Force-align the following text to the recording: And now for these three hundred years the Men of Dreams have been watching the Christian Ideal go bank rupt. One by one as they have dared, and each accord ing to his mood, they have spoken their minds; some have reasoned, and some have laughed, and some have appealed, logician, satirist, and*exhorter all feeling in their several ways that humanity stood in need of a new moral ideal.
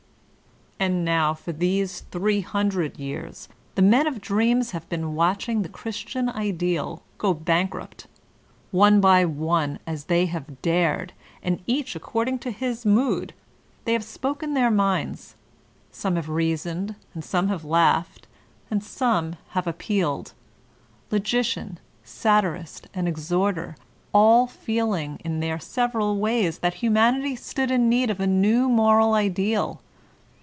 And 0.83 1.05
now 1.05 1.35
for 1.35 1.51
these 1.51 1.99
three 2.09 2.41
hundred 2.41 2.97
years 2.97 3.47
the 3.75 3.83
Men 3.83 4.07
of 4.07 4.19
Dreams 4.19 4.71
have 4.71 4.89
been 4.89 5.13
watching 5.13 5.61
the 5.61 5.69
Christian 5.69 6.27
Ideal 6.27 7.03
go 7.19 7.35
bank 7.35 7.75
rupt. 7.75 8.07
One 8.71 8.99
by 8.99 9.23
one 9.25 9.77
as 9.85 10.05
they 10.05 10.25
have 10.25 10.59
dared, 10.63 11.13
and 11.43 11.61
each 11.67 11.95
accord 11.95 12.29
ing 12.29 12.39
to 12.39 12.49
his 12.49 12.83
mood, 12.83 13.35
they 13.85 13.93
have 13.93 14.03
spoken 14.03 14.55
their 14.55 14.71
minds; 14.71 15.35
some 15.91 16.15
have 16.15 16.29
reasoned, 16.29 16.95
and 17.13 17.23
some 17.23 17.47
have 17.49 17.63
laughed, 17.63 18.25
and 18.71 18.83
some 18.83 19.35
have 19.49 19.67
appealed, 19.67 20.33
logician, 21.11 21.77
satirist, 22.03 22.87
and*exhorter 22.91 23.75
all 24.15 24.47
feeling 24.47 25.21
in 25.23 25.41
their 25.41 25.59
several 25.59 26.17
ways 26.17 26.57
that 26.57 26.73
humanity 26.81 27.35
stood 27.35 27.69
in 27.69 27.87
need 27.87 28.09
of 28.09 28.19
a 28.19 28.25
new 28.25 28.67
moral 28.67 29.13
ideal. 29.13 29.79